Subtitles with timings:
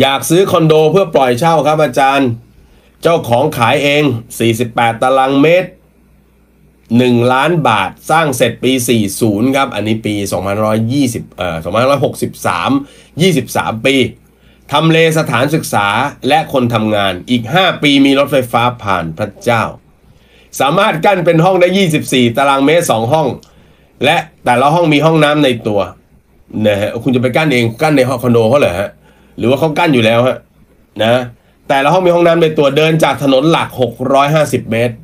[0.00, 2.28] อยากซื้อคอนโดเพื่อปล่อยเช่าครับอาจารย์
[3.02, 4.02] เจ้าของขายเอง
[4.52, 5.68] 48 ตารางเมตร
[6.48, 8.72] 1 ล้านบาทสร้างเสร็จปี
[9.14, 10.14] 40 ครับ อันนี้ปี
[10.76, 11.56] 2520เอ่อ
[12.16, 13.22] 2563
[13.76, 13.96] 23 ปี
[14.72, 15.86] ทำเลสถานศึกษา
[16.28, 19.62] และคนทำงานอีก 5 ปีมีรถไฟฟ้าผ่านพระเจ้า
[20.60, 21.68] สามารถกั้นเป็นห้องได้
[22.02, 23.28] 24 ตารางเมตร 2 ห้อง
[24.04, 25.80] และแต่ละห้องมีห้องน้ำในตัว
[26.66, 28.90] นะฮะคุณจะไปกั้นเองกั้นในห้องคอนโดเขาเหรอฮะ
[29.40, 30.36] หรือว่าเขากั้นอยู่แล้วฮะ
[31.02, 31.22] นะ
[31.68, 33.68] แต่ละห้องมีห้องน้ำในตัวเดินจากถนนหลัก
[34.20, 34.94] 650 เมตร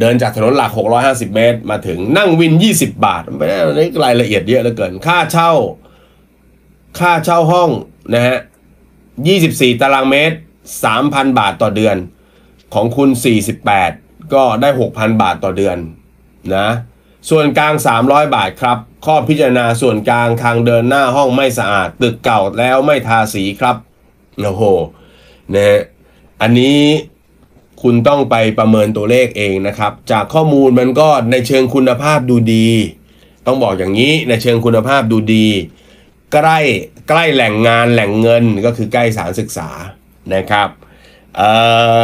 [0.00, 0.70] เดินจากถนนหลัก
[1.02, 5.52] 650 เมตร มาถึงนั่งวิน 20 บาทไม่ได้นี่รายละเอียดเยอะเหลือเกิน ค่าเช่า
[6.98, 7.70] ค่าเช่าห้อง
[8.14, 8.38] นะฮะ
[9.10, 10.36] 24 ตารางเมตร
[10.84, 11.96] 3,000 บาทต่อเดือน
[12.74, 13.08] ของคุณ
[13.70, 15.76] 48 ก็ได้ 6,000 บาทต่อเดือน
[16.56, 16.68] นะ
[17.30, 17.74] ส่วนกลาง
[18.04, 23.76] 300 บาทครับ ข้อพิจารณาส่วนกลางทางเดินหน้าห้องไม่สะอาด ตึกเก่าแล้วไม่ทาสีครับ
[24.40, 24.62] โอ้โห
[25.54, 25.80] นะฮะ
[26.42, 26.78] อันนี้
[27.82, 32.68] คุณต้องไปประเมินตัวเลขเองนะครับ จากข้อมูลมันก็ในเชิงคุณภาพดูดี
[33.46, 35.48] ต้องบอกอย่างนี้ในเชิงคุณภาพดูดี
[36.32, 36.58] ใกล้
[37.08, 39.68] ใกล้แหล่งงานแหล่งเงินก็คือใกล้สถารศึกษา
[40.34, 40.68] นะครับ
[41.36, 41.42] เอ
[41.98, 42.00] อ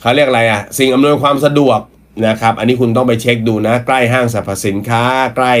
[0.00, 1.80] เขาเรียกอะไรอะสิ่งอำนวยความสะดวก
[2.26, 5.02] นะครับ อันนี้คุณต้องไปเช็คดูนะ ใกล้ห้างสรรพสินค้า
[5.36, 5.54] ใกล้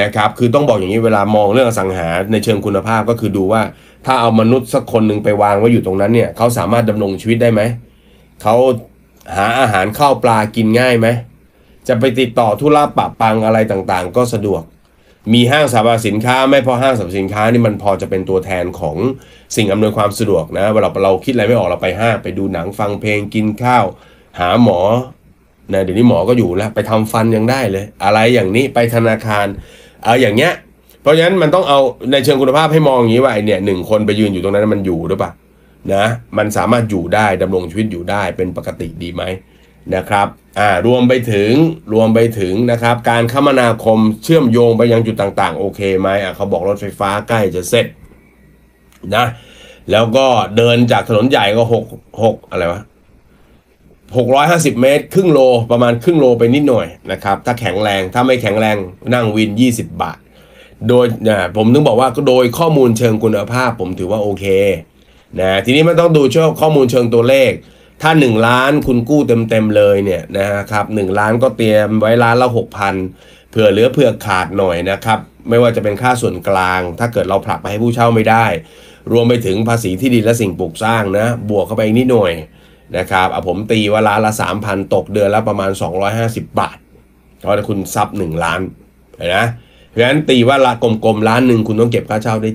[0.00, 3.62] นะครับ คือต้องบอกอย่างนี้เวลามองเรื่องอสังหาในเชิงคุณภาพก็คือดูว่า
[4.06, 7.60] ถ้าเอามนุษย์สักคนหนึ่งไปวางไว้อยู่ตรงนั้นเนี่ยเขาสามารถดำรงชีวิตได้ไหม
[8.42, 8.56] เขา
[9.36, 11.06] หาอาหารข้าวปลากินง่ายไหม
[11.88, 14.62] จะไปติดต่อธุระปะปังอะไรต่างๆ ก็สะดวก
[15.32, 18.96] มีห้างสรรพสินค้าไม่พอห้างสรรพสินค้านี่มันพอจะเป็นตัวแทนของ
[19.56, 23.84] สิ่งอำนวยความสะดวกนะเวลาเราคิดอะไรไม่ออกเราไปห้างไปดูหนังฟังเพลงกินข้าว
[24.38, 24.80] หาหมอ
[25.72, 29.46] นะเดี๋ยวนี้หมอก็อยู่แล้ว ไปทำฟันยังได้เลย อะไรอย่างนี้ไปธนาคาร
[30.04, 30.52] เอาอย่างเงี้ย
[31.02, 31.80] เพราะฉะนั้นมันต้องเอา
[32.12, 35.30] ในเชิงคุณภาพให้มองอย่างนี้ว่าไอเนี่ยหนึ่งคนไปยืนอยู่ตรงนั้นมันอยู่หรือเปล่า
[35.94, 36.04] นะ
[36.38, 39.22] มันสามารถอยู่ได้ดำรงชีวิตอยู่ได้เป็นปกติดีไหม
[39.94, 40.26] นะครับ
[40.58, 41.52] อ่ารวมไปถึง
[41.92, 47.86] รวมไปถึงนะครับ การคมนาคมเชื่อมโยงไปยังจุดต่างๆ โอเคไหมอะเขาบอกรถไฟฟ้าใกล้จะเสร็จ
[49.14, 49.26] นะ
[49.90, 51.84] แล้วก็เดินจากถนนใหญ่ก็หก
[52.22, 52.80] หกอะไรวะ
[54.14, 55.40] 650 เมตร ครึ่งโล
[55.70, 58.76] ประมาณครึ่งโลไปนิดหน่อยนะครับถ้าแข็งแรงถ้าไม่แข็งแรง
[59.14, 60.18] นั่งวิน 20 บาท
[60.88, 64.44] โดยนะผมถึงบอกว่าโดยข้อมูลเชิงคุณภาพผมถือว่าโอเค
[65.40, 67.52] นะทีนี้มันต้องดูช่วข้อมูลเชิงตัวเลข
[68.02, 72.48] ถ้า 1 ล้านคุณกู้เต็มๆเลยเนี่ยนะครับ1ล้านก็เตรียมไว้ล้านละ
[72.98, 75.18] 6,000เผื่อเหลือเผื่อขาดหน่อยนะครับ
[75.48, 78.46] ไม่ว่าจะเป็นค่าส่วนกลาง ถ้าเกิดเราผลักไปให้ผู้เช่าไม่ได้
[79.12, 82.32] รวมไปถึงภาษีที่ดินและสิ่งปลูกสร้างนะบวกเข้าไปอีกนิดหน่อย
[82.96, 84.32] นะครับเอาผมตีว่าล้านละ
[84.62, 85.70] 3,000 ตกเดือนละประมาณ
[86.14, 86.78] 250 บาท
[87.38, 88.60] เพราะคุณซับ 1 ล้าน
[89.16, 89.46] เห็นนะ
[89.88, 92.50] เพราะฉะนั้นตีว่าละกลมๆล้านหนึ่งคุณต้องเก็บค่าเช่าได้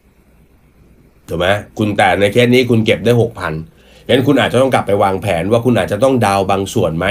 [0.00, 1.46] 7,000ถูกไหม
[1.78, 7.06] คุณแต่ในเคสนี้คุณเก็บได้ 6,000เพราะฉะนั้นคุณอาจจะต้องกลับไปวางแผนว่าคุณอาจจะต้องดาวบางส่วนไหม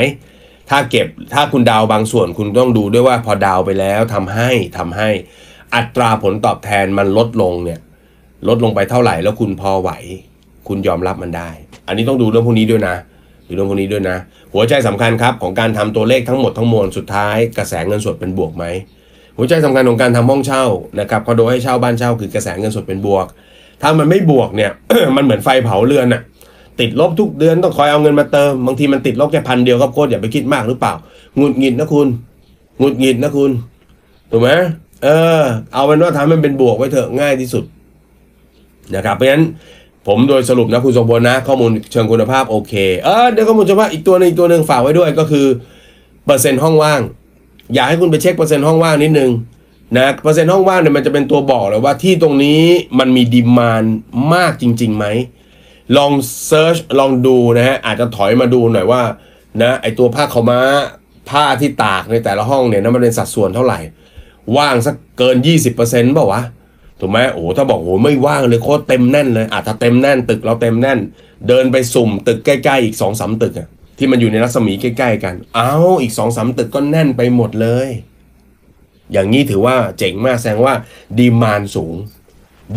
[0.70, 5.10] ถ้าเก็บถ้าคุณดาวบางส่วนคุณต้องดูด้วยว่าพอดาวไปแล้วทำให้ทำให้
[5.76, 7.80] อัตราผลตอบแทนมันลดลงเนี่ย
[8.48, 9.92] ลดลงไปเท่าไหร่แล้วคุณพอไหว
[10.68, 11.50] คุณยอมรับมันได้
[11.88, 12.96] อันนี้ต้องดูเรื่องพวกนี้ด้วยนะ
[13.48, 14.18] ดูเรื่องพวกนี้ด้วยนะ
[14.54, 18.66] หัวใจสำคัญครับของการทำตัวเลขทั้งหมดทั้งมวลสุดท้ายกระแสเงินสดเป็นบวกไหม
[19.38, 20.66] หัวใจสำคัญของการทำห้องเช่า
[21.00, 23.26] นะครับคอนโดให้เช่าบ้านเช่าคือกระแสเงินสดเป็นบวก
[23.82, 24.72] ถ้ามันไม่บวกเนี่ย
[25.16, 26.22] มันเหมือนไฟเผาเรือนอะ
[26.80, 30.94] ติดลบทุกเดือนต้องคอยเอาเงินมาเติมบางทีมันติดลบแค่พันเดียวครับโค้ชอย่าไปคิดมากหรือเปล่า
[31.38, 32.08] หงุดหงิดนะคุณ
[32.80, 33.52] หงุดหงิดนะคุณ
[34.32, 34.50] ถูกไหม
[35.04, 35.08] เอ
[35.42, 35.44] อ
[35.74, 37.64] เอาเป็นว่าทำให้มันเป็นบวกไว้เถอะง่ายที่สุด
[38.96, 39.46] นะครับเพราะฉะนั้น
[40.08, 42.74] ผมโดยสรุปนะคุณทรงพลนะ ข้อมูลเชิงคุณภาพโอเค
[43.06, 45.46] เออเดี๋ยวข้อมูลเฉพาะอีกตัวหนึ่งอีกตัวหนึ่งฝากไว้ด้วยก็คือ
[46.26, 47.02] เปอร์เซ็นต์ห้องว่าง
[47.74, 49.32] อยากให้คุณไปเช็คเปอร์เซ็นต์ห้องว่างนิดนึง
[49.98, 52.62] นะเปอร์เซ็นต์ห้องว่างเนี่ยมันจะเป็นตัวบอกเลยว่าที่ตรงนี้
[53.00, 53.84] มันมี demand
[54.34, 55.06] มากจริงๆไหม
[55.98, 56.12] ลอง
[56.46, 59.02] search ลองดูนะฮะอาจจะถอยมาดูหน่อยว่า
[59.62, 60.60] นะไอตัวผ้าขาวม้า
[61.30, 63.80] ผ้าที่ตากในแต่ละห้องเนี่ยนั้นมันเป็นสัดส่วนเท่าไหร่
[64.58, 65.38] ว่างสักเกิน
[65.76, 66.42] 20%เปล่าวะ
[67.00, 71.00] ถูกไหมโอ้โหถ้าบอกโอ้โหไม่ว่างเลยโคตรเต็มแน่นเลยอาจจะเต็มแน่น ตึกเราเต็มแน่น
[71.48, 73.68] เดินไปสุ่มตึกใกล้ๆอีกสองสามตึกอะ
[73.98, 77.90] ที่มันอยู่ในรัศมีใกล้ ๆ กัน เอาอีกสองสามตึกก็แน่นไปหมดเลย
[79.12, 80.74] อย่างนี้ถือว่าเจ๋งมากแสดงว่า
[81.20, 81.96] ดีมานสูง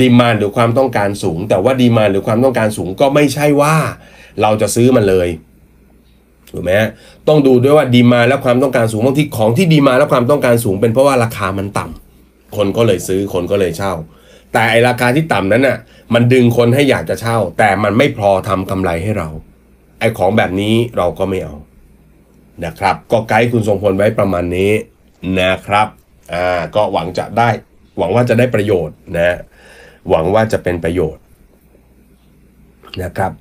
[0.00, 3.74] ดีมานหรือความต้องการสูง แต่ว่าดีมานหรือความต้องการสูงก็ไม่ใช่ว่า
[4.42, 5.28] เราจะซื้อมันเลย
[6.52, 6.72] ถูกไหม
[7.28, 12.09] ต้องดูด้วยว่าดีมาและความต้องการสูงบางทีของที่ดีมาและความต้องการสูง เป็นเพราะว่าราคามันต่ำ
[12.56, 13.94] คนก็เลยซื้อคนก็เลยเช่า
[14.52, 15.78] แต่ไอราคาที่ต่ำนั้นน่ะ
[16.14, 19.28] มันดึงคนให้อยากจะเช่า แต่มันไม่พอทำกำไรให้เรา
[20.00, 21.56] ไอของแบบนี้เราก็ไม่เอา
[22.64, 24.72] นะครับ ก็ไกด์คุณทรงพลไว้ประมาณนี้
[25.40, 25.88] นะครับ
[26.32, 27.48] อ่าก็หวังจะได้
[27.98, 29.36] หวังว่าจะได้ประโยชน์นะ
[30.10, 31.22] หวังว่าจะเป็นประโยชน์
[33.02, 33.32] นะครับ